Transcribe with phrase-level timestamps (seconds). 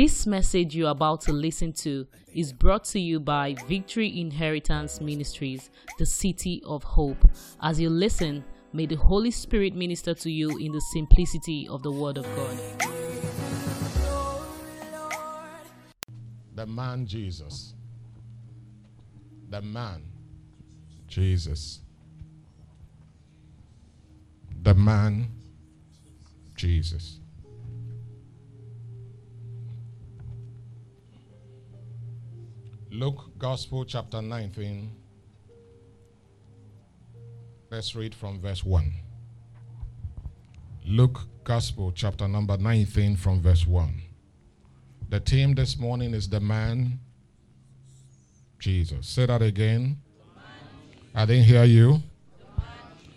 [0.00, 5.68] This message you're about to listen to is brought to you by Victory Inheritance Ministries,
[5.98, 7.22] the City of Hope.
[7.60, 8.42] As you listen,
[8.72, 12.58] may the Holy Spirit minister to you in the simplicity of the Word of God.
[16.54, 17.74] The man Jesus.
[19.50, 20.02] The man
[21.08, 21.82] Jesus.
[24.62, 25.28] The man
[26.54, 27.19] Jesus.
[32.92, 34.90] Luke Gospel chapter 19.
[37.70, 38.92] Let's read from verse 1.
[40.86, 44.02] Luke Gospel chapter number 19 from verse 1.
[45.08, 46.98] The theme this morning is the man
[48.58, 49.06] Jesus.
[49.06, 49.98] Say that again.
[51.14, 52.02] I didn't hear you.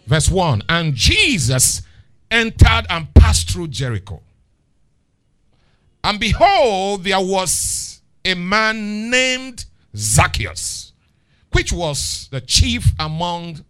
[0.06, 1.82] Verse 1 And Jesus
[2.30, 4.22] entered and passed through Jericho.
[6.04, 7.93] And behold, there was
[8.26, 10.94] a man named Zacchaeus,
[11.52, 13.64] which was the chief among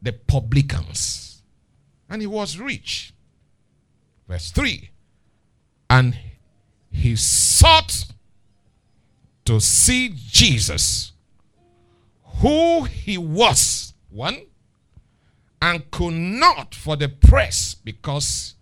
[0.00, 1.42] the publicans.
[2.08, 3.12] And he was rich.
[4.28, 4.90] Verse 3
[5.90, 6.16] And
[6.90, 8.06] he sought
[9.44, 11.12] to see Jesus,
[12.40, 14.46] who he was, one,
[15.60, 18.54] and could not for the press because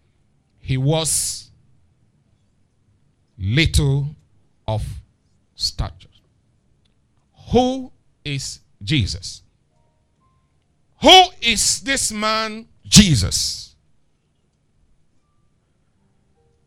[0.60, 1.50] he was
[3.38, 4.14] little
[4.66, 4.84] of
[5.62, 6.08] stature.
[7.50, 7.92] Who
[8.24, 9.42] is Jesus?
[11.00, 13.74] Who is this man, Jesus?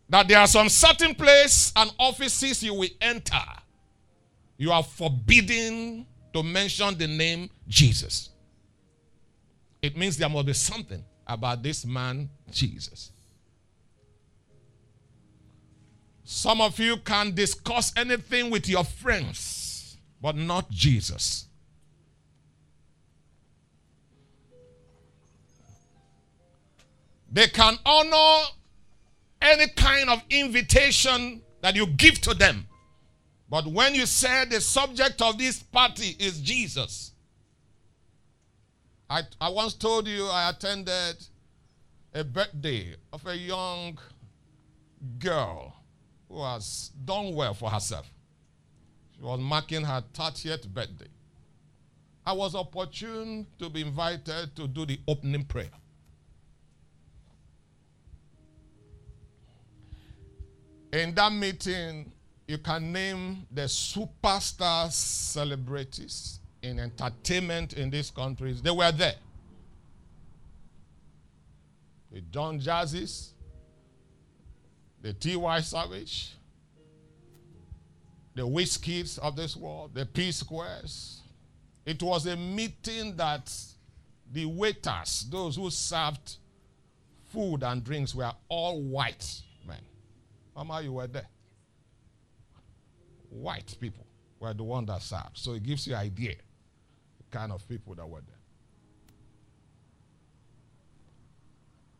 [0.09, 3.41] That there are some certain place and offices you will enter.
[4.57, 8.29] You are forbidden to mention the name Jesus.
[9.81, 13.11] It means there must be something about this man, Jesus.
[16.27, 21.45] Some of you can discuss anything with your friends, but not Jesus.
[27.31, 28.47] They can honor
[29.39, 32.65] any kind of invitation that you give to them.
[33.47, 37.11] But when you say the subject of this party is Jesus,
[39.07, 41.23] I, I once told you I attended
[42.15, 43.99] a birthday of a young
[45.19, 45.75] girl
[46.29, 48.09] who has done well for herself.
[49.15, 51.07] She was marking her 30th birthday.
[52.25, 55.69] I was opportune to be invited to do the opening prayer.
[60.91, 62.11] In that meeting,
[62.47, 68.61] you can name the superstar celebrities in entertainment in these countries.
[68.61, 69.15] They were there.
[72.11, 73.31] The Don Jazzys,
[75.05, 76.31] the Tiwa Savage,
[78.33, 81.21] the Wizkids of this world, the P Squares.
[81.85, 83.53] It was a meeting that
[84.33, 86.37] the waiters, those who served
[87.27, 89.77] food and drinks, were all white men.
[90.55, 91.27] Mama, you were there.
[93.29, 94.07] White people
[94.39, 95.37] were the one that served.
[95.37, 96.33] So it gives you an idea
[97.19, 98.34] the kind of people that were there.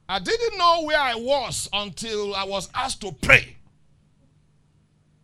[0.07, 3.57] I didn't know where I was until I was asked to pray.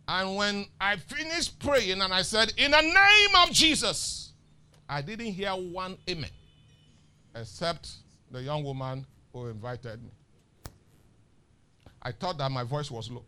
[0.08, 4.32] And when I finished praying and I said, In the name of Jesus,
[4.88, 6.30] I didn't hear one amen,
[7.34, 7.90] except
[8.30, 10.10] the young woman who invited me.
[12.02, 13.24] I thought that my voice was low.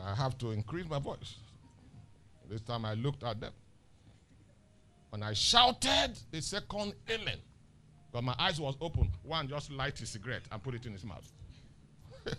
[0.00, 1.34] I have to increase my voice.
[2.48, 3.52] This time I looked at them.
[5.10, 7.38] When I shouted the second amen,
[8.18, 9.12] but my eyes was open.
[9.22, 11.30] One just light his cigarette and put it in his mouth.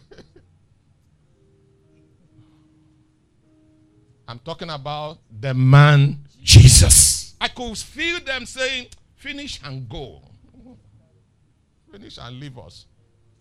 [4.28, 7.34] I'm talking about the man Jesus.
[7.40, 10.22] I could feel them saying, finish and go.
[11.90, 12.86] Finish and leave us.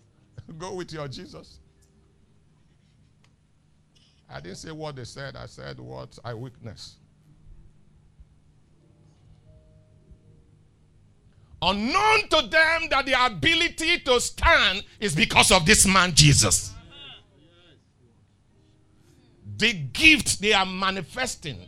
[0.58, 1.58] go with your Jesus.
[4.30, 6.98] I didn't say what they said, I said what I witnessed.
[11.60, 16.72] Unknown to them that the ability to stand is because of this man Jesus.
[19.56, 21.58] The gift they are manifesting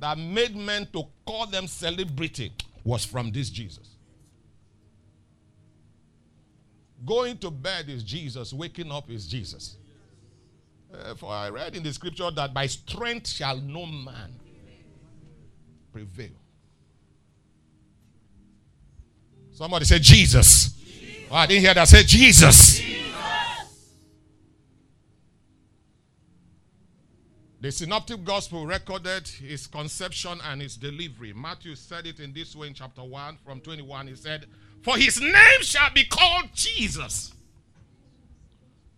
[0.00, 2.52] that made men to call them celebrity
[2.82, 3.96] was from this Jesus.
[7.06, 9.76] Going to bed is Jesus, waking up is Jesus.
[10.92, 14.34] Uh, for I read in the scripture that by strength shall no man
[15.92, 16.30] prevail.
[19.58, 20.68] Somebody said Jesus.
[20.68, 21.28] Jesus.
[21.32, 21.88] Oh, I didn't hear that.
[21.88, 22.78] Say Jesus.
[22.78, 23.84] Jesus.
[27.60, 31.32] The synoptic gospel recorded his conception and his delivery.
[31.32, 34.06] Matthew said it in this way in chapter 1 from 21.
[34.06, 34.46] He said,
[34.82, 37.32] For his name shall be called Jesus.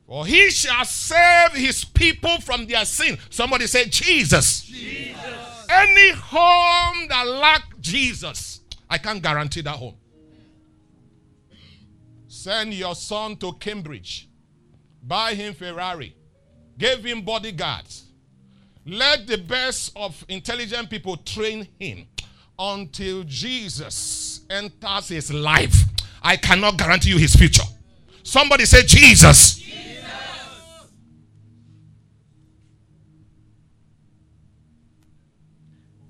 [0.06, 3.16] For he shall save his people from their sin.
[3.30, 4.60] Somebody say, Jesus.
[4.64, 5.66] Jesus.
[5.70, 8.60] Any home that lack Jesus,
[8.90, 9.94] I can't guarantee that home.
[12.42, 14.28] Send your son to Cambridge.
[15.02, 16.14] Buy him Ferrari.
[16.78, 18.10] Give him bodyguards
[18.86, 22.06] let the best of intelligent people train him
[22.58, 25.84] until Jesus enters his life.
[26.22, 27.62] I cannot guarantee you his future.
[28.22, 29.54] Somebody say, Jesus.
[29.54, 30.04] Jesus.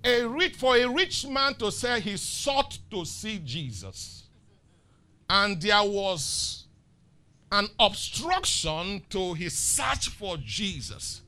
[0.02, 4.19] A rich, for a rich man to say he sought to see Jesus,
[5.30, 6.64] and there was
[7.52, 11.22] an obstruction to his search for Jesus.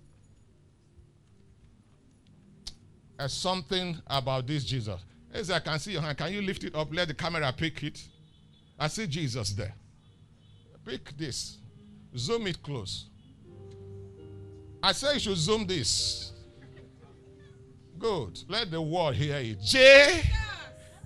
[3.17, 5.01] There's something about this Jesus.
[5.33, 6.93] As I can see your hand, can you lift it up?
[6.93, 8.03] Let the camera pick it.
[8.77, 9.73] I see Jesus there.
[10.85, 11.59] Pick this.
[12.17, 13.07] Zoom it close.
[14.83, 16.33] I say you should zoom this.
[18.01, 18.41] Good.
[18.49, 19.63] Let the world hear it.
[19.63, 20.23] J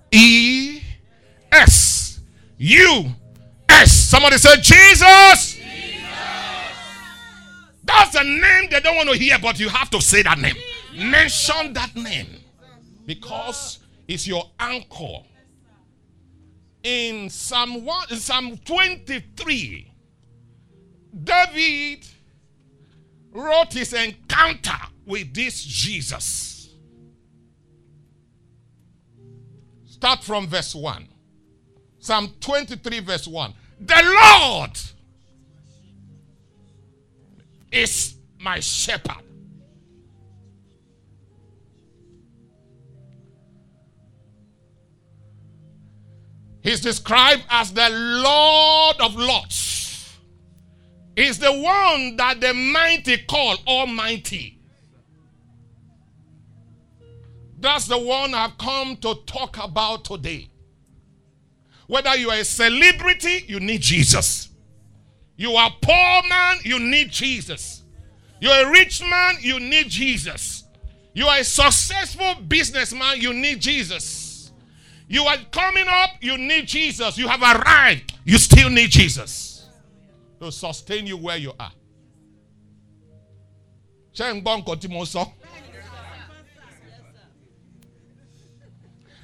[0.09, 0.46] E
[2.59, 3.05] S U
[3.69, 3.91] S.
[3.91, 5.55] Somebody said, Jesus.
[5.55, 5.57] Jesus.
[7.83, 10.55] That's a name they don't want to hear, but you have to say that name.
[10.95, 12.27] Mention that name
[13.05, 15.23] because it's your anchor.
[16.83, 19.91] In Psalm 1, in Psalm 23,
[21.23, 22.05] David
[23.31, 26.69] wrote his encounter with this Jesus.
[29.85, 31.07] Start from verse 1.
[32.07, 33.53] Psalm 23, verse 1.
[33.81, 34.79] The Lord
[37.69, 39.25] is my shepherd.
[46.61, 50.17] He's described as the Lord of Lords.
[51.13, 54.61] He's the one that the mighty call Almighty.
[57.59, 60.51] That's the one I've come to talk about today.
[61.87, 64.49] Whether you are a celebrity, you need Jesus.
[65.37, 67.83] You are poor man, you need Jesus.
[68.39, 70.65] You're a rich man, you need Jesus.
[71.13, 74.51] You are a successful businessman, you need Jesus.
[75.07, 77.17] You are coming up, you need Jesus.
[77.17, 79.67] You have arrived, you still need Jesus
[80.41, 81.71] to sustain you where you are.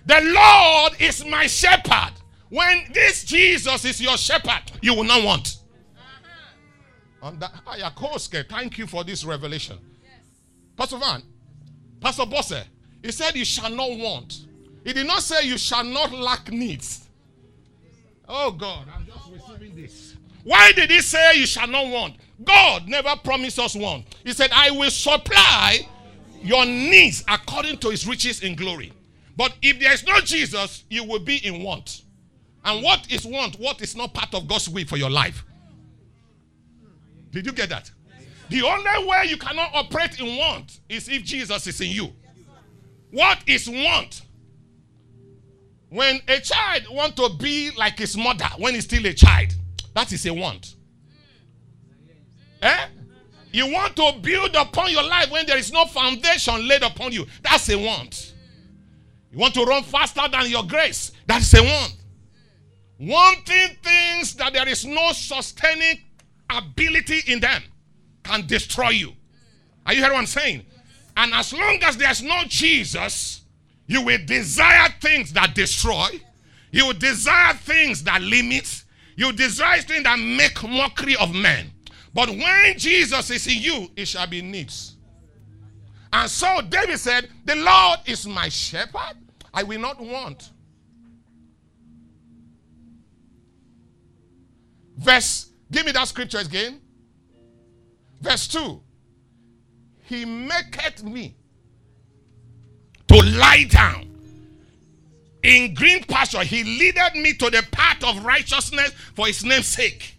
[0.05, 2.13] The Lord is my shepherd.
[2.53, 5.57] When this Jesus is your shepherd, you will not want.
[7.19, 8.43] Uh-huh.
[8.47, 9.79] Thank you for this revelation.
[10.77, 11.23] Pastor Van,
[11.99, 12.63] Pastor Bosse,
[13.01, 14.45] he said, You shall not want.
[14.83, 17.09] He did not say you shall not lack needs.
[18.29, 20.15] Oh God, I'm just receiving this.
[20.43, 22.17] Why did he say you shall not want?
[22.43, 24.05] God never promised us want.
[24.23, 25.87] He said, I will supply
[26.43, 28.93] your needs according to his riches in glory.
[29.35, 32.03] But if there is no Jesus, you will be in want.
[32.65, 33.59] And what is want?
[33.59, 35.43] What is not part of God's will for your life?
[37.31, 37.91] Did you get that?
[38.49, 42.13] The only way you cannot operate in want is if Jesus is in you.
[43.11, 44.21] What is want?
[45.89, 49.53] When a child want to be like his mother when he's still a child,
[49.93, 50.75] that is a want.
[52.61, 52.85] Eh?
[53.51, 57.27] You want to build upon your life when there is no foundation laid upon you.
[57.43, 58.33] That's a want.
[59.31, 61.11] You want to run faster than your grace.
[61.27, 61.95] That's a want.
[62.99, 65.99] Wanting things that there is no sustaining
[66.49, 67.63] ability in them
[68.23, 69.09] can destroy you.
[69.09, 69.15] Mm.
[69.85, 70.65] Are you hearing what I'm saying?
[71.17, 73.41] And as long as there's no Jesus,
[73.87, 76.09] you will desire things that destroy.
[76.71, 78.83] You will desire things that limit.
[79.15, 81.71] You desire things that make mockery of men.
[82.13, 84.95] But when Jesus is in you, it shall be needs.
[86.11, 89.17] And so David said, The Lord is my shepherd.
[89.53, 90.51] I will not want.
[94.97, 96.81] Verse, give me that scripture again.
[98.21, 98.81] Verse 2.
[100.03, 101.35] He maketh me
[103.07, 104.13] to lie down
[105.43, 106.43] in green pasture.
[106.43, 110.17] He leaded me to the path of righteousness for his name's sake.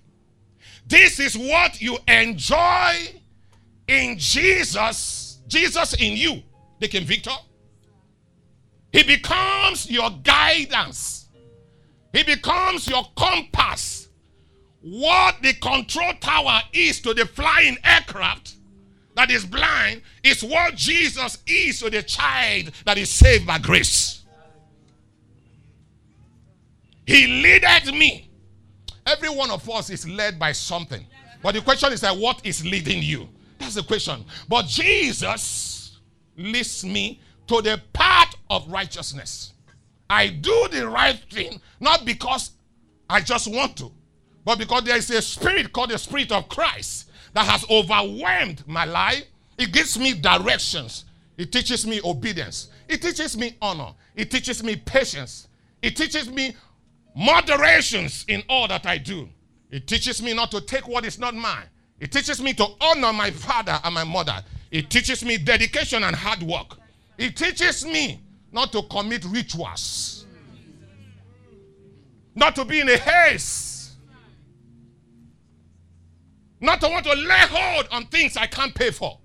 [0.86, 2.94] This is what you enjoy
[3.88, 6.42] in Jesus, Jesus in you,
[6.78, 7.34] the King Victor.
[8.92, 11.26] He becomes your guidance.
[12.12, 14.03] He becomes your compass.
[14.86, 18.56] What the control tower is to the flying aircraft,
[19.16, 24.24] that is blind is what Jesus is to the child that is saved by grace.
[27.06, 28.28] He leaded me.
[29.06, 31.06] Every one of us is led by something.
[31.42, 33.28] But the question is that what is leading you?
[33.58, 34.22] That's the question.
[34.48, 35.98] But Jesus
[36.36, 39.54] leads me to the path of righteousness.
[40.10, 42.50] I do the right thing not because
[43.08, 43.90] I just want to,
[44.44, 48.84] but because there is a spirit called the Spirit of Christ that has overwhelmed my
[48.84, 49.24] life.
[49.58, 51.04] It gives me directions.
[51.36, 52.68] It teaches me obedience.
[52.88, 53.92] It teaches me honor.
[54.14, 55.48] It teaches me patience.
[55.82, 56.56] It teaches me
[57.16, 59.28] moderations in all that I do.
[59.70, 61.66] It teaches me not to take what is not mine.
[62.00, 64.42] It teaches me to honor my father and my mother.
[64.70, 66.76] It teaches me dedication and hard work.
[67.18, 68.20] It teaches me
[68.52, 70.26] not to commit rituals,
[72.34, 73.73] not to be in a haste,
[76.60, 79.18] not to want to lay hold on things I can't pay for.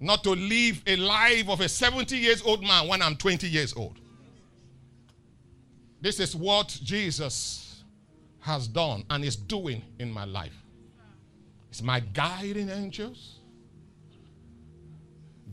[0.00, 3.74] not to live a life of a 70 years old man when I'm 20 years
[3.74, 3.98] old.
[6.00, 7.82] This is what Jesus
[8.40, 10.54] has done and is doing in my life.
[11.70, 13.38] It's my guiding angels.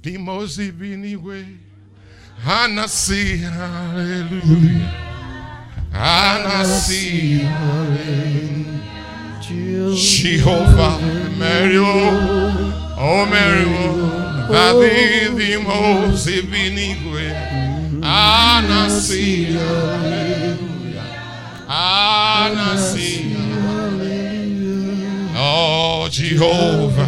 [0.01, 1.57] Dimos ibiniwe.
[2.45, 5.02] Anasi hallelujah.
[6.03, 8.73] Oh, oh, oh, Anasi hallelujah.
[9.95, 10.99] Jehovah
[11.37, 11.85] Mario.
[12.99, 14.11] Oh Mario.
[14.51, 17.31] Avivimos ibinigue.
[18.03, 19.63] Anasia.
[21.69, 23.39] Anasia.
[25.35, 27.07] Oh, Jehovah.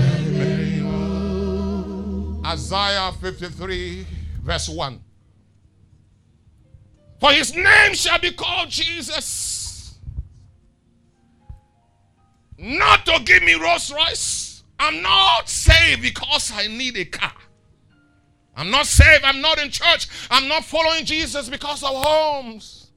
[2.45, 4.07] Isaiah 53,
[4.41, 5.04] verse 1.
[7.25, 9.97] For his name shall be called Jesus.
[12.55, 17.33] Not to give me Rolls Royce I'm not saved because I need a car.
[18.55, 19.23] I'm not saved.
[19.23, 20.07] I'm not in church.
[20.29, 22.91] I'm not following Jesus because of homes.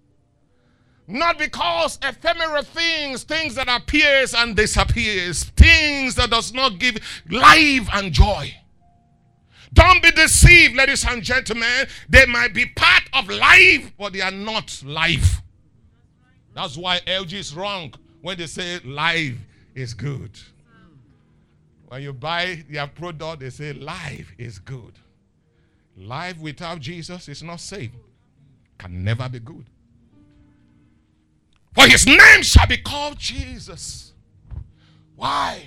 [1.06, 6.98] Not because ephemeral things, things that appears and disappears, things that does not give
[7.30, 8.54] life and joy.
[9.72, 11.86] Don't be deceived, ladies and gentlemen.
[12.08, 15.42] They might be part of life, but they are not life.
[16.54, 19.36] That's why LG is wrong when they say life
[19.74, 20.38] is good.
[21.88, 24.92] When you buy their product, they say life is good.
[25.96, 27.90] Life without Jesus is not safe.
[28.78, 29.64] Can never be good.
[31.74, 34.12] For his name shall be called Jesus.
[35.16, 35.62] Why?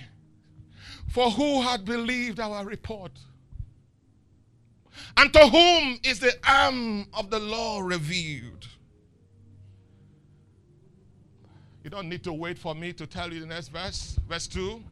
[1.09, 3.11] For who had believed our report?
[5.17, 8.67] And to whom is the arm of the law revealed?
[11.83, 14.19] You don't need to wait for me to tell you the next verse.
[14.27, 14.83] Verse 2.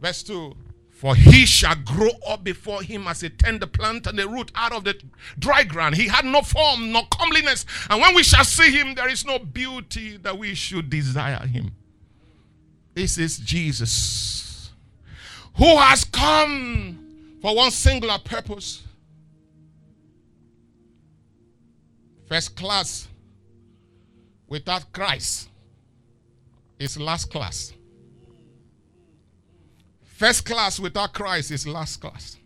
[0.00, 0.54] Verse 2
[0.90, 4.72] For he shall grow up before him as a tender plant and a root out
[4.72, 5.00] of the
[5.38, 5.96] dry ground.
[5.96, 7.66] He had no form, no comeliness.
[7.90, 11.72] And when we shall see him, there is no beauty that we should desire him.
[12.94, 14.70] This is Jesus,
[15.56, 17.05] who has come
[17.40, 18.82] for one singular purpose.
[22.28, 23.06] First class
[24.48, 25.48] without Christ
[26.78, 27.72] is last class.
[30.02, 32.36] First class without Christ is last class.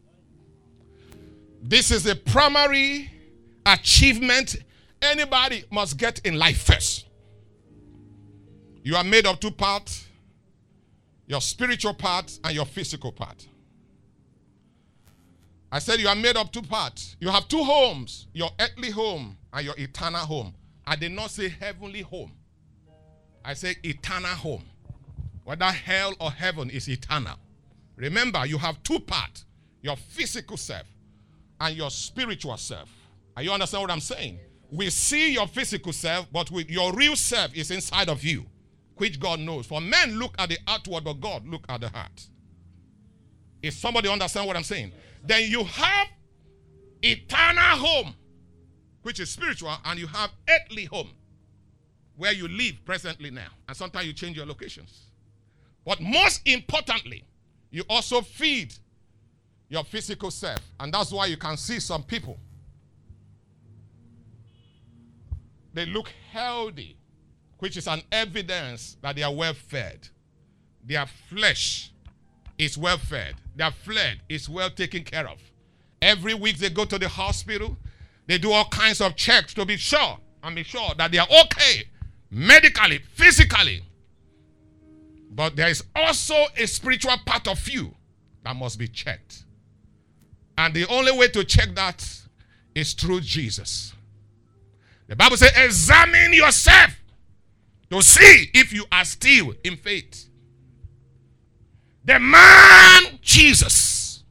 [1.62, 3.11] This is a primary
[3.64, 4.56] achievement
[5.00, 7.06] anybody must get in life first.
[8.82, 10.06] You are made of two parts
[11.30, 13.47] your spiritual part and your physical part.
[15.72, 17.16] I said you are made of two parts.
[17.20, 20.54] You have two homes your earthly home and your eternal home.
[20.86, 22.32] I did not say heavenly home,
[23.44, 24.64] I say eternal home.
[25.44, 27.36] Whether hell or heaven is eternal.
[27.96, 29.44] Remember, you have two parts
[29.82, 30.86] your physical self
[31.60, 32.88] and your spiritual self.
[33.36, 34.38] Are you understand what I'm saying?
[34.70, 38.46] We see your physical self, but with your real self is inside of you,
[38.96, 39.66] which God knows.
[39.66, 42.26] For men look at the outward, but God look at the heart.
[43.62, 44.92] If somebody understand what I'm saying,
[45.24, 46.08] then you have
[47.02, 48.14] eternal home,
[49.02, 51.10] which is spiritual, and you have earthly home,
[52.16, 53.48] where you live presently now.
[53.68, 55.06] And sometimes you change your locations.
[55.84, 57.24] But most importantly,
[57.70, 58.74] you also feed
[59.68, 60.60] your physical self.
[60.78, 62.38] And that's why you can see some people.
[65.72, 66.96] They look healthy,
[67.58, 70.08] which is an evidence that they are well fed.
[70.84, 71.89] Their flesh
[72.60, 75.38] is well fed, their flesh is well taken care of.
[76.02, 77.76] Every week they go to the hospital,
[78.26, 81.26] they do all kinds of checks to be sure and be sure that they are
[81.26, 81.84] okay
[82.30, 83.82] medically, physically.
[85.32, 87.94] But there is also a spiritual part of you
[88.44, 89.44] that must be checked.
[90.58, 92.06] And the only way to check that
[92.74, 93.94] is through Jesus.
[95.06, 96.90] The Bible says, examine yourself
[97.90, 100.29] to see if you are still in faith.
[102.10, 104.24] The man Jesus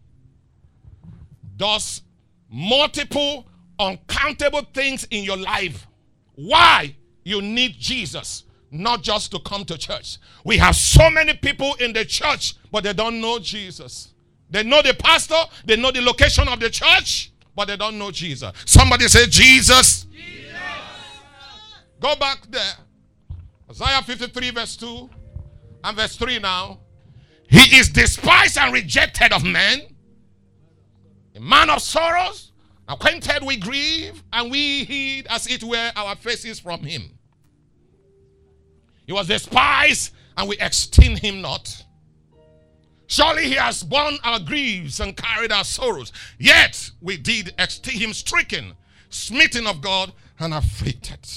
[1.55, 2.01] does
[2.51, 3.48] multiple,
[3.79, 5.88] uncountable things in your life.
[6.36, 10.17] Why you need Jesus, not just to come to church.
[10.43, 14.13] We have so many people in the church, but they don't know Jesus.
[14.50, 18.12] They know the pastor, they know the location of the church, but they don't know
[18.12, 18.51] Jesus.
[18.65, 20.03] Somebody say, Jesus.
[20.03, 20.51] Jesus.
[22.01, 22.74] Go back there.
[23.69, 25.09] Isaiah 53, verse 2
[25.86, 26.79] and verse 3 now.
[27.50, 29.82] He is despised and rejected of men,
[31.36, 32.51] a man of sorrows,
[32.88, 37.18] acquainted with grief, and we hid as it were our faces from him.
[39.08, 41.84] He was despised, and we esteemed him not.
[43.08, 46.13] Surely he has borne our griefs and carried our sorrows.
[46.38, 48.74] Yet we did esteem him stricken,
[49.10, 51.27] smitten of God, and afflicted.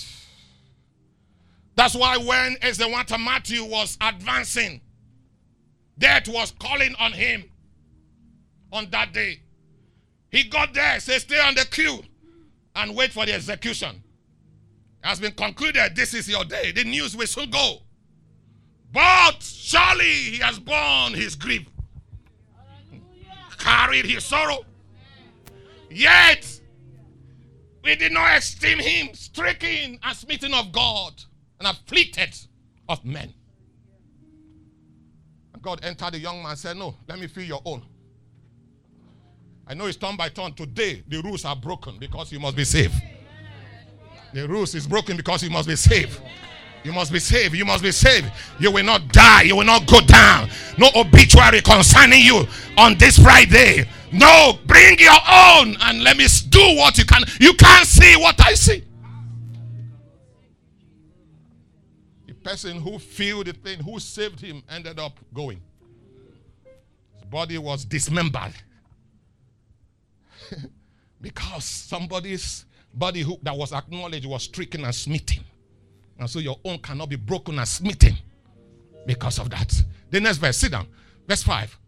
[1.74, 4.82] That's why when Ezewanta Matthew was advancing,
[5.98, 7.44] death was calling on him
[8.72, 9.40] on that day.
[10.30, 12.02] He got there, said, stay on the queue
[12.74, 14.02] and wait for the execution.
[15.02, 16.72] Has been concluded, this is your day.
[16.72, 17.78] The news will soon go.
[18.92, 21.66] But surely he has borne his grief,
[23.58, 24.64] carried his sorrow.
[25.90, 26.60] Yet
[27.82, 31.14] we did not esteem him stricken and smitten of God
[31.58, 32.38] and afflicted
[32.88, 33.34] of men.
[35.62, 37.82] God entered the young man said, No, let me feel your own.
[39.66, 40.52] I know it's turn by turn.
[40.54, 42.94] Today, the rules are broken because you must be saved.
[44.34, 46.20] The rules is broken because you must be saved.
[46.82, 47.54] You must be saved.
[47.54, 48.30] You must be saved.
[48.58, 49.42] You will not die.
[49.42, 50.50] You will not go down.
[50.78, 52.44] No obituary concerning you
[52.76, 53.88] on this Friday.
[54.10, 57.22] No, bring your own and let me do what you can.
[57.40, 58.84] You can't see what I see.
[62.42, 65.60] Person who filled the thing, who saved him, ended up going.
[67.14, 68.54] His body was dismembered
[71.20, 75.44] because somebody's body who, that was acknowledged was stricken and smitten.
[76.18, 78.16] And so your own cannot be broken and smitten
[79.06, 79.82] because of that.
[80.10, 80.86] The next verse, sit down.
[81.26, 81.78] Verse 5.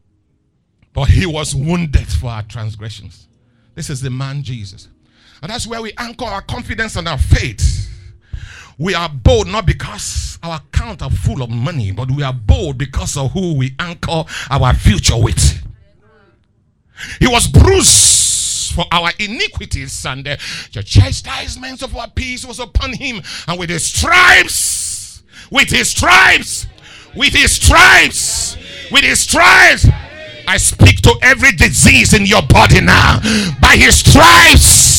[0.92, 3.28] But he was wounded for our transgressions.
[3.74, 4.88] This is the man Jesus.
[5.42, 7.83] And that's where we anchor our confidence and our faith.
[8.78, 12.78] We are bold not because our account are full of money, but we are bold
[12.78, 15.62] because of who we anchor our future with.
[17.20, 20.37] He was bruised for our iniquities, and uh,
[20.72, 26.66] the chastisement of our peace was upon him, and with his stripes, with his stripes,
[27.14, 28.56] with his stripes,
[28.90, 29.87] with his stripes.
[30.46, 33.20] I speak to every disease in your body now.
[33.62, 34.93] By his stripes,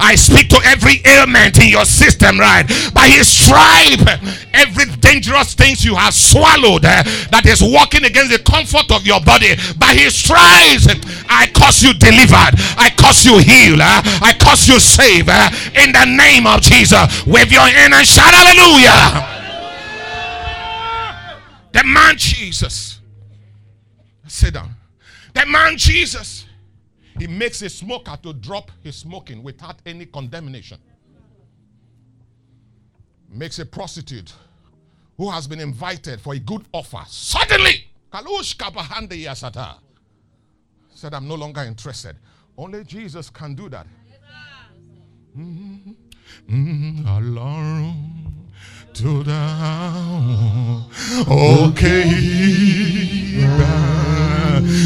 [0.00, 2.66] I speak to every ailment in your system, right?
[2.94, 4.06] By his stripe,
[4.52, 9.20] every dangerous things you have swallowed uh, that is working against the comfort of your
[9.20, 9.54] body.
[9.78, 10.88] By his stripes,
[11.28, 12.54] I cause you delivered.
[12.78, 13.80] I cause you healed.
[13.80, 15.28] Uh, I cause you saved.
[15.28, 17.26] Uh, in the name of Jesus.
[17.26, 19.36] Wave your hand and shout hallelujah.
[21.72, 23.00] The man Jesus.
[24.26, 24.74] Sit down.
[25.34, 26.47] The man Jesus
[27.18, 30.78] he makes a smoker to drop his smoking without any condemnation.
[33.30, 34.32] Makes a prostitute
[35.16, 37.02] who has been invited for a good offer.
[37.08, 39.76] Suddenly, Kalush Yasata
[40.94, 42.16] said, I'm no longer interested.
[42.56, 43.86] Only Jesus can do that.
[45.36, 45.92] Mm-hmm.
[46.50, 47.06] Mm-hmm.
[48.94, 49.38] to the
[51.68, 51.88] okay.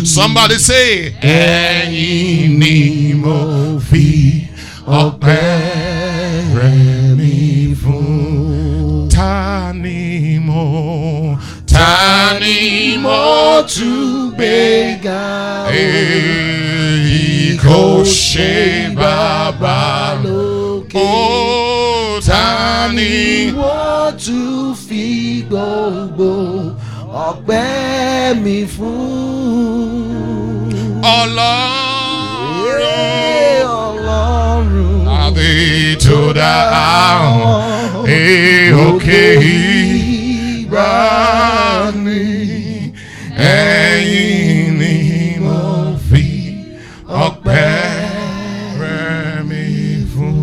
[0.05, 4.47] Somebody say, ẹ̀yin ni mo fi
[4.87, 5.43] ọpẹ́
[6.57, 9.09] rẹ̀ mi fún.
[9.09, 15.23] Ta ni mo, ta ni mo tún gbé ga?
[15.71, 20.99] Èyí kò ṣe bàbá lókè.
[20.99, 26.72] Ó ta ni mo tún fi gbogbo
[27.29, 30.13] ọpẹ́ mi fún.
[32.63, 35.51] ọlọ́run ọlọ́run àbí
[36.05, 36.53] tó dá
[37.09, 37.63] àwọn
[40.63, 40.91] ìgbà
[42.05, 42.23] ni
[43.37, 44.95] ẹ̀yin ni
[45.45, 45.59] mo
[46.09, 46.25] fi
[47.25, 47.71] ọpẹ́
[48.81, 49.63] rẹ̀ mi
[50.13, 50.37] fún.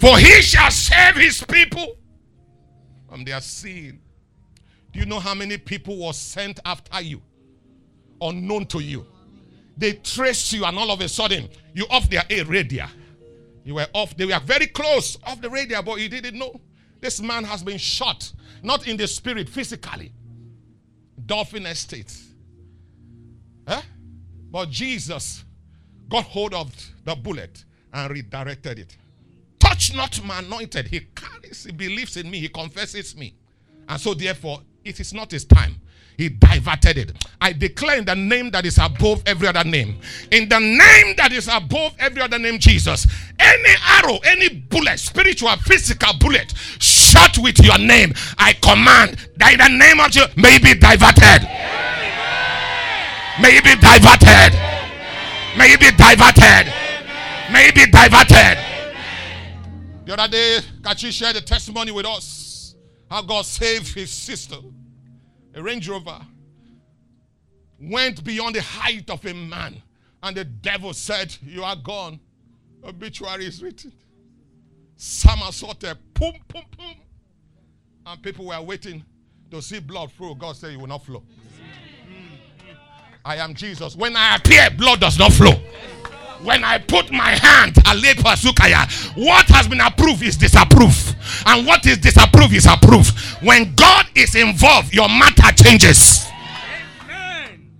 [0.00, 1.88] For he shall save his people
[3.08, 3.92] from their sin
[4.94, 7.20] Do you know how many people were sent after you?
[8.20, 9.04] Unknown to you.
[9.76, 12.86] They traced you, and all of a sudden, you off their a radio.
[13.64, 16.60] You were off, they were very close off the radio, but you didn't know.
[17.00, 20.12] This man has been shot, not in the spirit, physically.
[21.26, 22.16] Dolphin Estate.
[23.66, 23.82] Huh?
[24.48, 25.44] But Jesus
[26.08, 26.72] got hold of
[27.04, 28.96] the bullet and redirected it.
[29.58, 30.86] Touch not my anointed.
[30.86, 33.34] He carries, he believes in me, he confesses me.
[33.88, 35.76] And so, therefore, it is not his time.
[36.16, 37.12] He diverted it.
[37.40, 39.96] I declare in the name that is above every other name,
[40.30, 43.06] in the name that is above every other name, Jesus,
[43.40, 49.58] any arrow, any bullet, spiritual, physical bullet, shot with your name, I command that in
[49.58, 51.42] the name of Jesus, may be diverted.
[53.42, 54.54] May it be diverted.
[55.58, 56.72] May it be diverted.
[57.52, 58.58] May it be diverted.
[60.04, 62.43] The other day, Kachi shared a testimony with us
[63.14, 64.56] how God saved his sister
[65.54, 66.18] a Range Rover,
[67.80, 69.80] went beyond the height of a man.
[70.20, 72.18] And the devil said, You are gone.
[72.82, 73.92] Obituary is written.
[74.96, 76.96] Somersaulted, boom, boom, boom.
[78.04, 79.04] And people were waiting
[79.52, 80.34] to see blood flow.
[80.34, 81.22] God said, You will not flow.
[83.24, 83.94] I am Jesus.
[83.94, 85.54] When I appear, blood does not flow.
[86.42, 87.76] When I put my hand,
[89.14, 91.13] what has been approved is disapproved.
[91.46, 93.18] And what is disapproved is approved.
[93.42, 96.26] When God is involved, your matter changes.
[97.02, 97.70] Amen.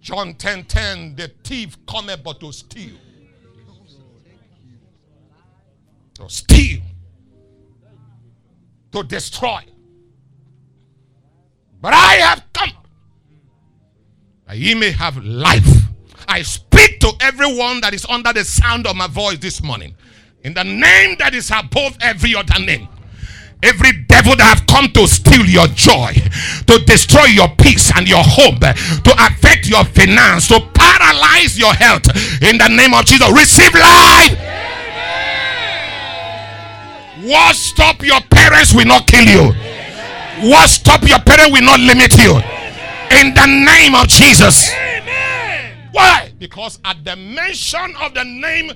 [0.00, 2.96] John 10 10, the thief cometh but to steal.
[6.14, 6.80] To steal.
[8.92, 9.60] To destroy.
[11.80, 12.72] But I have come
[14.46, 15.80] that ye may have life
[16.30, 19.96] I speak to everyone that is under the sound of my voice this morning.
[20.42, 22.88] In the name that is above every other name.
[23.62, 26.16] Every devil that have come to steal your joy,
[26.66, 32.08] to destroy your peace and your hope, to affect your finance, to paralyze your health,
[32.40, 34.32] in the name of Jesus, receive life.
[37.20, 39.52] What stop your parents will not kill you.
[40.48, 42.40] What stop your parents will not limit you.
[43.20, 44.72] In the name of Jesus.
[45.92, 46.32] Why?
[46.38, 48.72] Because at the mention of the name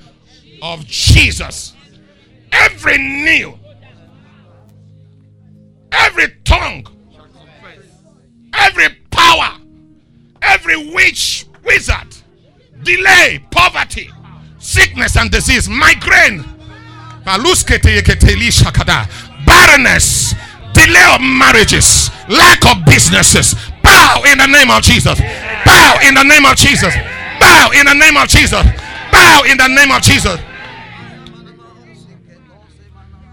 [0.62, 1.74] of Jesus,
[2.52, 3.54] every knee,
[5.92, 6.86] every tongue,
[8.52, 9.58] every power,
[10.42, 12.16] every witch, wizard,
[12.82, 14.10] delay, poverty,
[14.58, 16.44] sickness and disease, migraine,
[19.46, 20.34] barrenness,
[20.72, 25.18] delay of marriages, lack of businesses, bow in the name of Jesus.
[25.64, 26.94] Bow in the name of Jesus.
[27.40, 28.83] Bow in the name of Jesus.
[29.14, 30.40] Bow in the name of Jesus.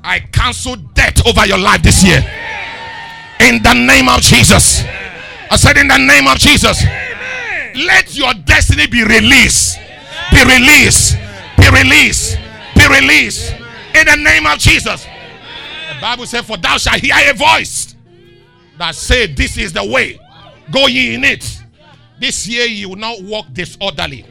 [0.03, 2.21] I cancel death over your life this year.
[3.39, 4.83] In the name of Jesus.
[5.49, 6.83] I said, in the name of Jesus.
[7.75, 9.79] Let your destiny be released.
[10.31, 11.17] Be released.
[11.57, 12.37] Be released.
[12.75, 13.53] Be released.
[13.95, 15.05] In the name of Jesus.
[15.05, 17.95] The Bible said, For thou shalt hear a voice
[18.77, 20.19] that said, This is the way.
[20.71, 21.59] Go ye in it.
[22.19, 24.25] This year you will not walk disorderly.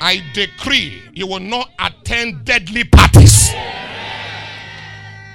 [0.00, 3.52] I decree you will not attend deadly parties.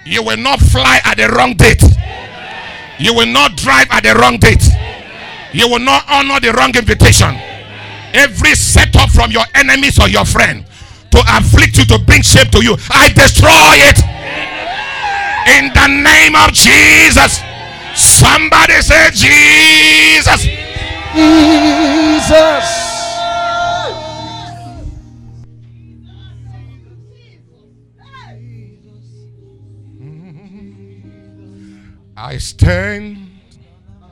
[0.06, 1.84] You will not fly at the wrong date.
[3.00, 4.64] You will not drive at the wrong date.
[5.54, 7.36] You will not honor the wrong invitation.
[8.14, 10.66] Every setup from your enemies or your friend
[11.12, 14.00] to afflict you, to bring shame to you, I destroy it.
[15.58, 17.40] In the name of Jesus.
[17.96, 20.44] Somebody say, Jesus.
[21.16, 22.85] Jesus.
[32.36, 33.30] I stand.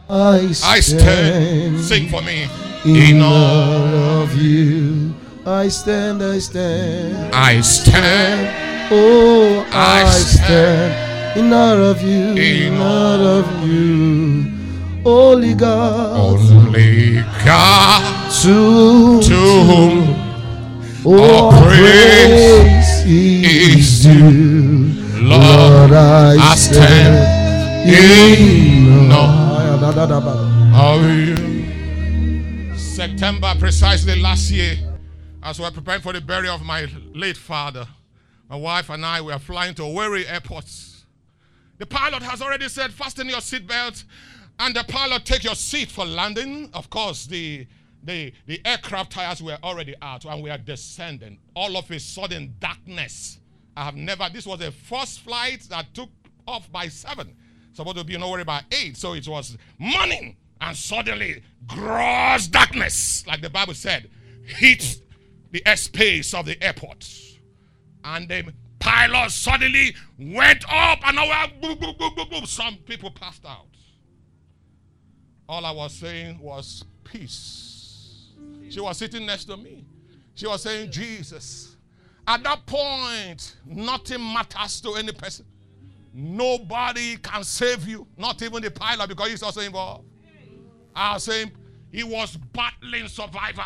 [0.10, 0.74] I stand.
[0.74, 1.80] I stand.
[1.82, 2.48] Sing for me.
[2.86, 5.14] In all of you.
[5.46, 6.24] I stand.
[6.24, 7.36] I stand.
[7.36, 8.94] I stand.
[8.94, 10.94] Oh, I, I stand.
[11.36, 11.38] stand.
[11.38, 12.36] In all of you.
[12.38, 14.54] In all of you.
[15.04, 19.36] Holy God, only God, to, to
[19.68, 20.16] whom
[21.06, 24.94] all praise is due.
[25.20, 27.33] Lord, I, I stand in
[30.72, 31.18] awe
[32.78, 34.78] September, precisely last year,
[35.42, 37.86] as we were preparing for the burial of my late father,
[38.50, 40.66] my wife and I were flying to Owerri Airport.
[41.78, 44.06] The pilot has already said, fasten your seatbelt
[44.60, 46.70] and the pilot take your seat for landing.
[46.74, 47.68] Of course, the,
[48.02, 51.38] the, the aircraft tires were already out and we are descending.
[51.54, 53.40] All of a sudden, darkness.
[53.76, 56.10] I have never, this was the first flight that took
[56.48, 57.36] off by seven.
[57.74, 58.96] Supposed to be nowhere about eight.
[58.98, 64.10] So it was morning, and suddenly gross darkness, like the Bible said,
[64.46, 65.02] hit
[65.52, 67.10] the airspace of the airport.
[68.04, 71.32] And the pilot suddenly went up and over.
[71.32, 72.46] Uh, Boom.
[72.46, 73.68] Some people passed out.
[75.48, 78.32] All I was saying was peace.
[78.70, 79.86] She was sitting next to me.
[80.36, 81.78] She was saying, Jesus.
[82.28, 85.46] At that point, nothing matters to any person.
[86.14, 90.06] Nobody can save you, not even the pilot, because he's also involved.
[90.96, 91.52] I was saying
[91.92, 93.66] he was battling survivor.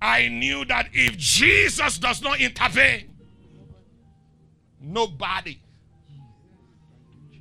[0.00, 3.08] I knew that if Jesus does not intervene,
[4.78, 5.58] nobody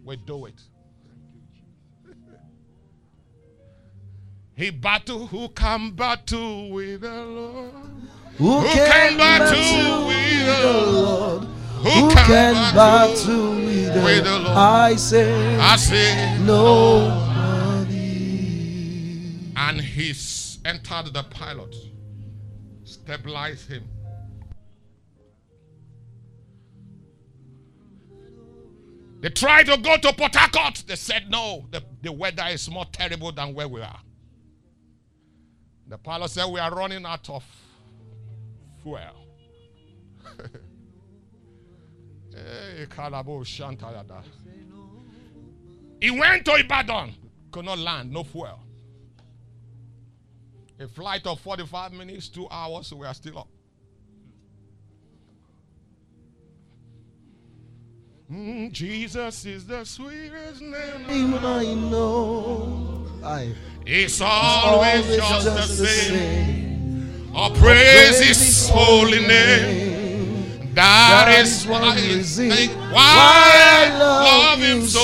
[0.06, 0.62] will do it.
[4.56, 7.72] He battle, who can battle with the Lord?
[8.38, 11.61] Who, Who can, can battle battle with the Lord?
[11.82, 14.48] Who Who can can battle with the with the Lord?
[14.58, 17.98] I say I say, nobody.
[19.58, 21.76] and he's entered the pilot,
[22.84, 23.84] stabilized him.
[29.22, 30.84] They tried to go to Port Harcourt.
[30.88, 34.00] They said no, the, the weather is more terrible than where we are.
[35.88, 37.44] The pilot said, We are running out of
[38.82, 39.00] fuel.
[42.34, 44.24] Hey, Kalabo Shantayada.
[46.00, 47.14] He went to Ibadan,
[47.52, 48.60] could not land, no fuel.
[50.80, 53.48] A flight of 45 minutes, two hours, we are still up.
[58.32, 61.08] Mm, Jesus is the sweetest name.
[61.08, 63.06] Name I know.
[63.24, 63.54] I
[63.86, 65.52] It's always, always just, just the
[65.84, 66.16] the same.
[66.16, 67.32] same.
[67.36, 69.91] Our praise His holy name.
[70.74, 75.02] That is why I reason think why I love Him so.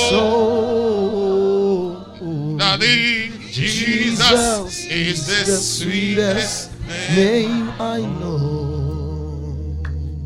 [2.57, 6.71] That the Jesus is the sweetest
[7.15, 7.69] name.
[7.79, 9.77] I know.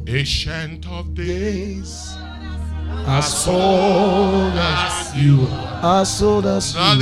[0.08, 2.11] Ancient of Days
[3.08, 6.02] as old as you are.
[6.02, 7.02] as old as you are.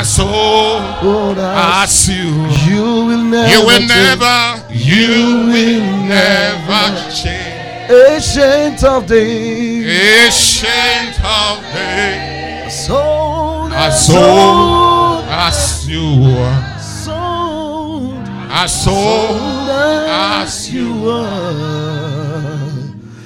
[0.00, 3.50] as old as you you will never.
[3.50, 5.08] You will never, you
[5.50, 7.50] will never change.
[7.90, 9.86] Ancient of days.
[9.86, 19.68] Ancient of days, As old As as old as you are, As old as old
[19.68, 22.70] as as you are.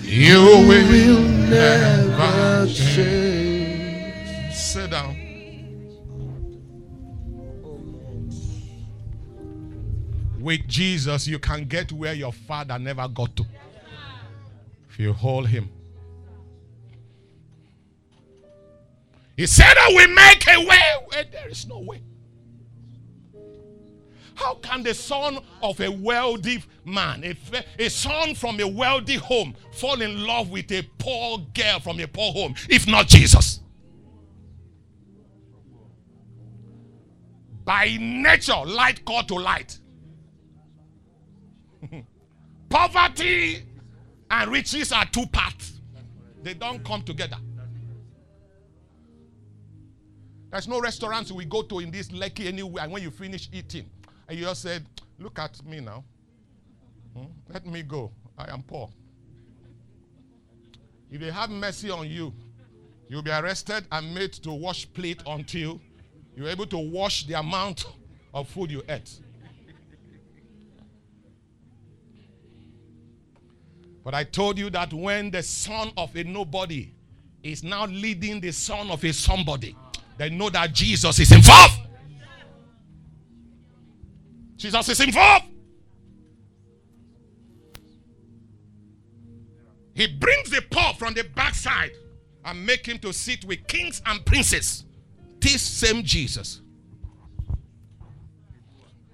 [0.03, 2.95] you will never change.
[2.95, 4.55] change.
[4.55, 5.17] Sit down.
[10.41, 13.47] With Jesus, you can get where your father never got to.
[14.91, 15.71] If you hold him.
[19.37, 22.03] He said, I will make a way where there is no way.
[24.35, 27.37] How can the son of a wealthy man, a,
[27.79, 32.07] a son from a wealthy home, fall in love with a poor girl from a
[32.07, 33.61] poor home if not Jesus?
[37.65, 39.79] By nature, light called to light.
[42.69, 43.63] Poverty
[44.31, 45.81] and riches are two parts,
[46.43, 47.39] they don't come together.
[50.51, 52.85] There's no restaurants we go to in this Lekki anywhere.
[52.85, 53.91] And when you finish eating,
[54.35, 54.85] and you just said,
[55.21, 56.03] Look at me now.
[57.17, 57.27] Hmm?
[57.49, 58.11] Let me go.
[58.37, 58.91] I am poor.
[61.09, 62.35] If they have mercy on you,
[63.07, 65.81] you'll be arrested and made to wash plate until
[66.37, 67.85] you're able to wash the amount
[68.33, 69.21] of food you ate.
[74.03, 76.91] But I told you that when the son of a nobody
[77.45, 79.77] is now leading the son of a somebody,
[80.19, 81.84] they know that Jesus is involved.
[84.65, 85.45] Jesus is involved.
[89.93, 91.91] He brings the poor from the backside
[92.47, 94.87] and make him to sit with kings and princes.
[95.39, 96.63] This same Jesus.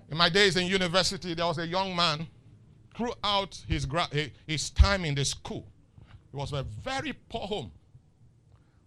[0.08, 2.28] In my days in university, there was a young man
[2.96, 3.88] throughout his,
[4.46, 5.66] his time in the school.
[6.30, 7.72] He was a very poor home.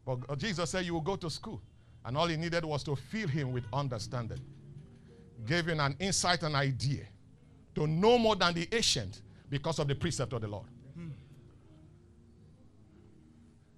[0.06, 1.62] But Jesus said, You will go to school.
[2.06, 4.40] And all he needed was to fill him with understanding.
[5.46, 7.04] Gave him an insight and idea
[7.76, 10.66] to know more than the ancient because of the precept of the Lord.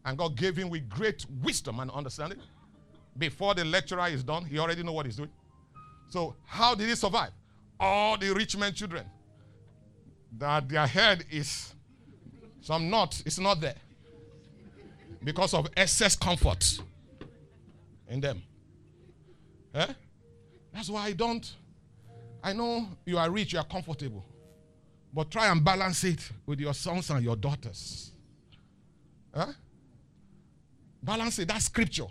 [0.04, 2.40] And God gave him with great wisdom and understanding.
[3.18, 5.32] Before the lecturer is done, he already know what he's doing.
[6.10, 7.32] So how did he survive?
[7.80, 9.06] All the rich men children
[10.38, 11.74] that their head is
[12.62, 13.76] some knot is not there.
[15.24, 16.80] because of excess comfort
[18.08, 18.44] in them.
[19.74, 19.88] Eh?
[20.76, 21.50] That's why I don't.
[22.44, 24.26] I know you are rich, you are comfortable.
[25.14, 28.12] But try and balance it with your sons and your daughters.
[29.34, 29.54] Huh?
[31.02, 31.48] Balance it.
[31.48, 32.08] That's scripture.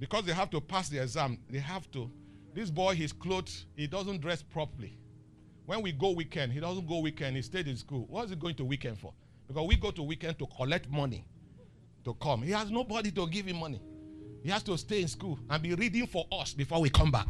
[0.00, 2.10] Because they have to pass the exam, they have to.
[2.52, 4.98] This boy, his clothes, he doesn't dress properly.
[5.64, 8.06] When we go weekend, he doesn't go weekend, he stayed in school.
[8.08, 9.12] What is he going to weekend for?
[9.46, 11.24] Because we go to weekend to collect money
[12.04, 12.42] to come.
[12.42, 13.80] He has nobody to give him money.
[14.42, 17.26] He has to stay in school and be reading for us before we come back.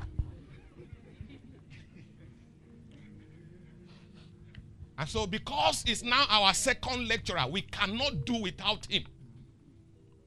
[4.98, 9.04] And so, because it's now our second lecturer, we cannot do without him.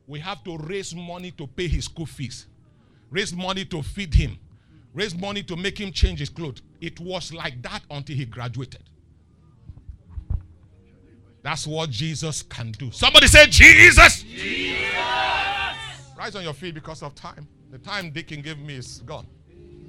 [0.08, 2.48] We have to raise money to pay his school fees,
[3.10, 4.40] raise money to feed him,
[4.94, 6.62] raise money to make him change his clothes.
[6.80, 8.84] It was like that until he graduated.
[11.44, 12.92] That's what Jesus can do.
[12.92, 14.24] Somebody say, Jesus!
[14.24, 15.41] Jesus!
[16.22, 17.48] Rise on your feet because of time.
[17.72, 19.26] The time Deacon gave me is gone.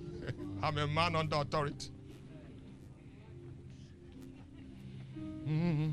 [0.62, 1.90] I'm a man under authority.
[5.47, 5.90] Mm-hmm.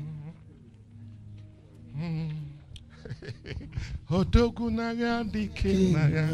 [4.10, 6.26] Odogu naga dike naga.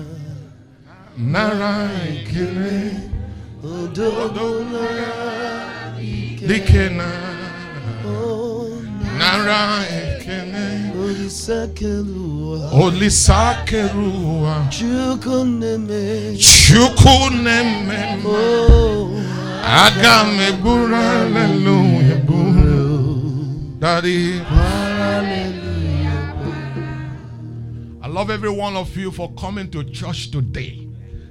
[1.18, 3.10] Nara ikele
[3.64, 4.70] Odogu
[6.46, 6.90] dike.
[6.90, 7.10] na
[8.04, 8.80] oh,
[9.18, 16.36] nara ikele Olisakelua olisakeruwa Chukuneme.
[16.38, 18.18] Chukuneme.
[18.26, 19.10] Oh.
[19.64, 22.20] Agamebura hallelujah
[23.78, 24.38] daddy.
[24.38, 25.62] Hallelujah.
[28.02, 30.88] I love every one of you for coming to church today.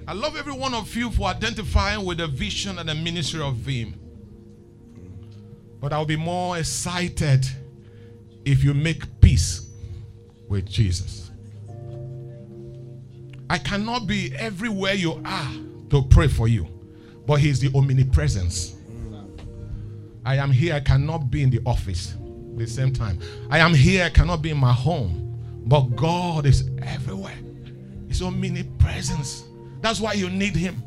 [0.08, 3.56] I love every one of you for identifying with the vision and the ministry of
[3.56, 3.96] Vim.
[5.82, 7.46] But I'll be more excited
[8.46, 9.70] if you make peace
[10.48, 11.32] with Jesus.
[13.50, 15.52] I cannot be everywhere you are
[15.90, 16.68] to pray for you,
[17.26, 18.76] but He's the omnipresence.
[20.26, 23.20] I am here, I cannot be in the office at the same time.
[23.50, 25.22] I am here, I cannot be in my home.
[25.68, 27.38] But God is everywhere.
[28.08, 29.44] His omnipresence.
[29.82, 30.84] That's why you need Him.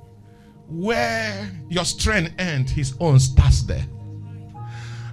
[0.69, 3.85] Where your strength ends, His own starts there.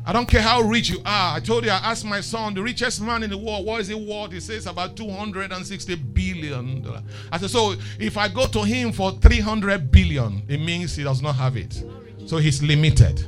[0.08, 1.36] I don't care how rich you are.
[1.36, 3.89] I told you, I asked my son, the richest man in the world, what is
[3.89, 4.32] it worth?
[4.32, 6.86] He says about 260 billion.
[7.32, 11.24] I said, so if I go to him for 300 billion, it means he does
[11.24, 11.84] not have it.
[12.28, 13.26] So he's limited.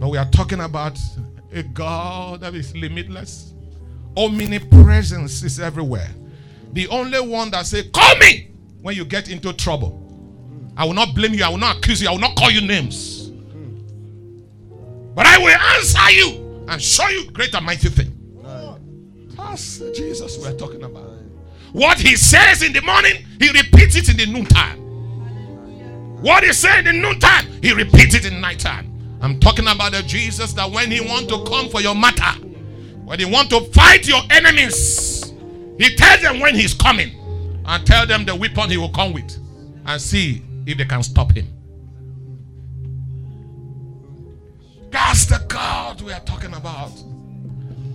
[0.00, 0.98] But we are talking about
[1.52, 3.54] a God that is limitless.
[4.16, 6.10] Omnipresence is everywhere.
[6.72, 8.50] The only one that say, call me
[8.82, 10.02] when you get into trouble.
[10.76, 11.44] I will not blame you.
[11.44, 12.08] I will not accuse you.
[12.08, 13.25] I will not call you names.
[15.16, 18.12] But I will answer you and show you great and mighty thing.
[19.36, 21.10] That's Jesus we're talking about.
[21.72, 24.78] What he says in the morning, he repeats it in the noontime.
[26.20, 28.92] What he said in the noontime, he repeats it in nighttime.
[29.22, 32.38] I'm talking about the Jesus that when he want to come for your matter,
[33.06, 35.32] when he want to fight your enemies,
[35.78, 39.34] he tells them when he's coming and tell them the weapon he will come with
[39.86, 41.46] and see if they can stop him.
[44.96, 46.90] That's the God we are talking about.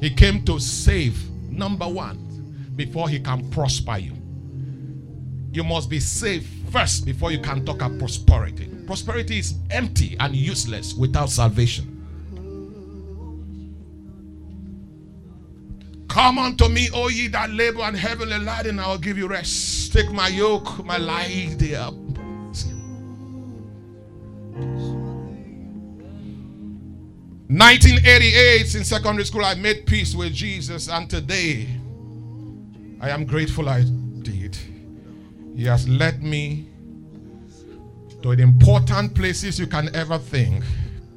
[0.02, 4.14] He came to save, number one, before he can prosper you.
[5.52, 8.70] You must be saved first before you can talk about prosperity.
[8.86, 11.88] Prosperity is empty and useless without salvation.
[16.08, 19.92] Come unto me, O ye that labor and heavily laden, I will give you rest.
[19.92, 21.90] Take my yoke, my light there.
[27.62, 31.68] 1988 in secondary school, I made peace with Jesus, and today
[33.00, 34.58] I am grateful I did.
[35.56, 36.66] He has led me
[38.24, 40.64] to the important places you can ever think.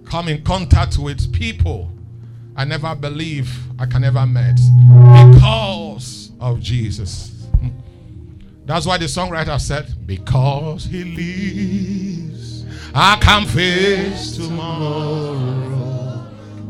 [0.04, 1.90] Come in contact with people
[2.54, 4.60] I never believe I can ever met
[5.32, 7.46] because of Jesus.
[8.66, 15.73] That's why the songwriter said, Because he lives, I can face tomorrow.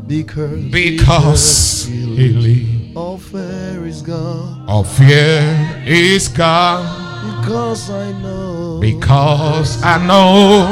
[0.07, 7.41] Because Because he lives, all fear is gone all fear is gone.
[7.41, 10.67] Because I know Because I know,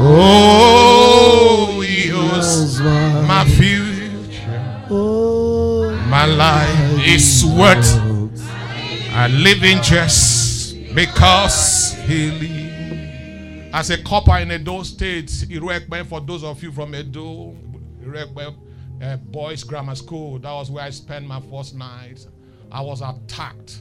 [0.00, 4.86] oh, he owns knows my future.
[4.90, 8.00] Oh My life is worth
[9.12, 13.70] I live in just because he lives.
[13.72, 17.54] As a copper in Edo State, Iruekbe, for those of you from Edo,
[18.04, 18.56] Iruekbe,
[19.02, 20.38] uh, boys' grammar school.
[20.38, 22.26] That was where I spent my first night.
[22.70, 23.80] I was attacked.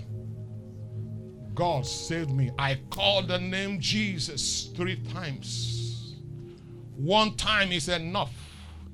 [1.53, 2.51] God saved me.
[2.57, 6.15] I called the name Jesus three times.
[6.95, 8.31] One time is Enough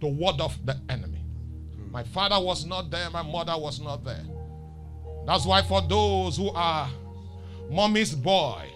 [0.02, 1.24] to ward off the enemy.
[1.92, 4.24] My father was not there, my mother was not there.
[5.26, 6.90] That's why, for those who are
[7.70, 8.70] mommy's boy,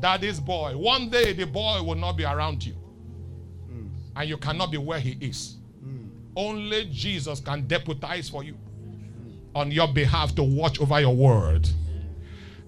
[0.00, 2.74] daddy's boy, one day the boy will not be around you.
[4.16, 5.56] And you cannot be where he is.
[6.34, 8.56] Only Jesus can deputize for you
[9.54, 11.68] on your behalf to watch over your word.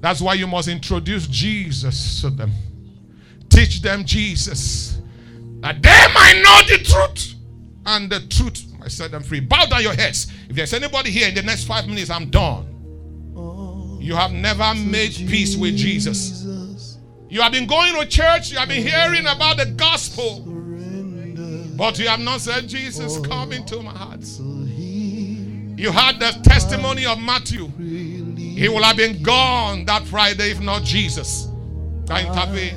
[0.00, 2.52] That's why you must introduce Jesus to them.
[3.50, 5.00] Teach them Jesus.
[5.60, 7.34] That they might know the truth.
[7.84, 9.40] And the truth might set them free.
[9.40, 10.32] Bow down your heads.
[10.48, 13.98] If there's anybody here in the next five minutes, I'm done.
[14.00, 16.98] You have never made peace with Jesus.
[17.28, 20.57] You have been going to church, you have been hearing about the gospel.
[21.78, 24.24] But you have not said, Jesus, come into my heart.
[24.40, 24.66] Oh,
[25.78, 27.68] you had the testimony of Matthew.
[27.78, 31.46] He will have been gone that Friday if not Jesus.
[32.10, 32.74] Intervene.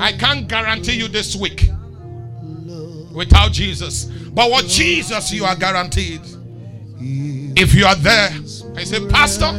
[0.00, 1.68] I can't guarantee you this week
[3.12, 4.04] without Jesus.
[4.04, 6.22] But with Jesus, you are guaranteed.
[6.98, 8.30] If you are there,
[8.74, 9.50] I say, Pastor,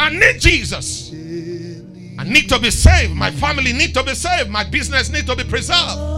[0.00, 1.12] I need Jesus.
[2.18, 3.14] I need to be saved.
[3.14, 4.50] My family need to be saved.
[4.50, 6.09] My business need to be preserved.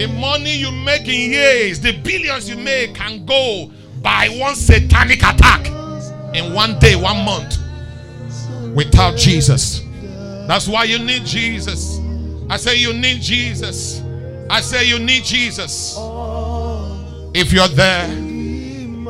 [0.00, 3.70] The money you make in years, the billions you make can go
[4.00, 5.66] by one satanic attack
[6.34, 7.58] in one day, one month
[8.74, 9.82] without Jesus.
[10.48, 12.00] That's why you need Jesus.
[12.48, 14.00] I say you need Jesus.
[14.48, 15.98] I say you need Jesus.
[17.34, 18.06] If you're there,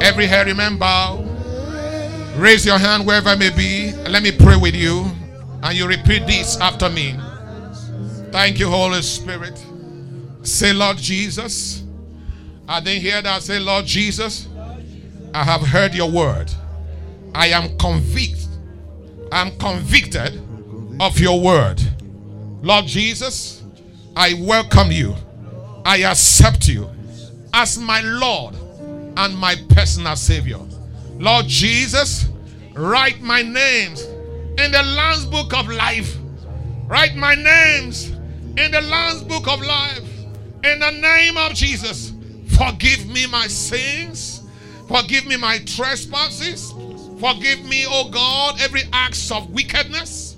[0.03, 1.24] every hair remember,
[2.34, 3.93] raise your hand wherever it may be.
[4.09, 5.07] Let me pray with you.
[5.62, 7.14] And you repeat this after me.
[8.32, 9.64] Thank you, Holy Spirit.
[10.43, 11.84] Say, Lord Jesus.
[12.68, 13.43] I didn't hear that.
[13.43, 14.49] Say, Lord Jesus.
[15.32, 16.51] I have heard your word.
[17.34, 18.49] I am convicted.
[19.32, 20.41] I'm convicted
[21.01, 21.80] of your word.
[22.62, 23.62] Lord Jesus,
[24.16, 25.14] I welcome you.
[25.84, 26.91] I accept you
[27.55, 28.55] as my Lord
[29.16, 30.59] and my personal Savior.
[31.18, 32.28] Lord Jesus,
[32.74, 34.03] write my names
[34.59, 36.16] in the Lamb's Book of Life.
[36.86, 38.09] Write my names
[38.57, 40.10] in the Lamb's Book of Life.
[40.63, 42.13] In the name of Jesus,
[42.57, 44.43] forgive me my sins.
[44.89, 46.73] Forgive me my trespasses.
[47.19, 50.37] Forgive me, oh God, every act of wickedness.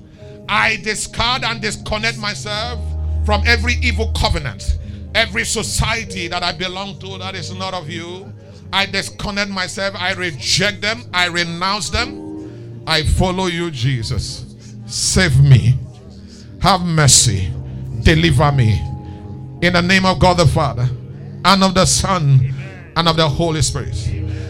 [0.48, 2.80] I discard and disconnect myself
[3.24, 4.78] from every evil covenant,
[5.14, 8.32] every society that I belong to that is not of you.
[8.72, 9.94] I disconnect myself.
[9.96, 11.04] I reject them.
[11.12, 12.82] I renounce them.
[12.86, 14.44] I follow you, Jesus.
[14.86, 15.74] Save me.
[16.60, 17.50] Have mercy.
[18.02, 18.91] Deliver me.
[19.62, 20.88] In the name of God the Father,
[21.44, 22.52] and of the Son,
[22.96, 23.94] and of the Holy Spirit.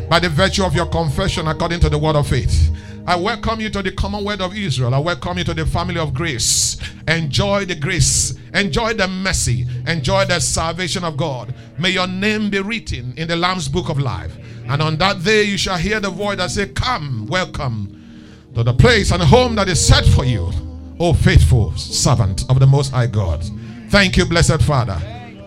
[0.08, 2.74] By the virtue of your confession, according to the word of faith.
[3.06, 4.94] I welcome you to the Commonwealth of Israel.
[4.94, 6.78] I welcome you to the family of grace.
[7.08, 11.54] Enjoy the grace, enjoy the mercy, enjoy the salvation of God.
[11.78, 14.34] May your name be written in the Lamb's book of life.
[14.66, 18.72] And on that day, you shall hear the voice that say, Come, welcome to the
[18.72, 20.50] place and home that is set for you,
[20.98, 23.44] O faithful servant of the Most High God.
[23.93, 24.97] Thank you, blessed Father.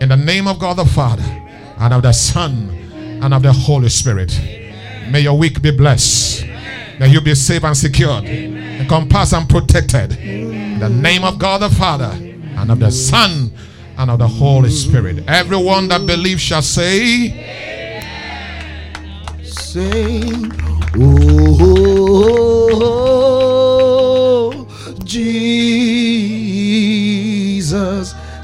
[0.00, 1.24] In the name of God the Father,
[1.80, 2.70] and of the Son,
[3.20, 4.40] and of the Holy Spirit.
[5.10, 6.46] May your week be blessed.
[7.00, 10.16] That you be safe and secured, encompassed and protected.
[10.20, 13.50] In the name of God the Father, and of the Son,
[13.98, 15.24] and of the Holy Spirit.
[15.26, 17.30] Everyone that believes shall say,
[19.42, 20.22] Say,
[20.94, 23.05] oh, oh, oh, oh.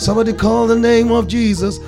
[0.03, 1.79] Somebody call the name of Jesus.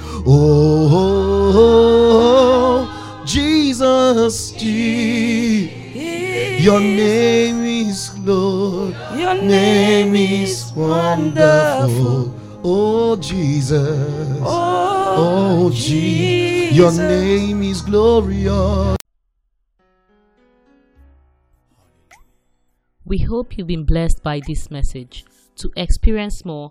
[1.57, 4.53] Oh, Jesus.
[4.53, 8.95] Je- Your name is Lord.
[9.17, 12.33] Your Name is wonderful.
[12.63, 14.39] Oh, Jesus.
[14.45, 16.77] Oh, Oh, Jesus.
[16.77, 18.97] Your name is glorious.
[23.05, 25.25] We hope you've been blessed by this message.
[25.57, 26.71] To experience more,